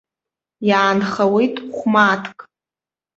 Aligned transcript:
Иаанхауеит 0.67 1.55
хә-мааҭк. 1.75 2.39